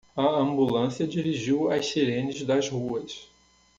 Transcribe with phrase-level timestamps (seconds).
[0.15, 3.29] A ambulância dirigiu as sirenes das ruas.